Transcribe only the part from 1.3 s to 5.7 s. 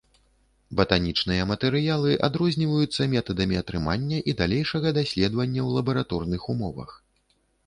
матэрыялы адрозніваюцца метадамі атрымання і далейшага даследавання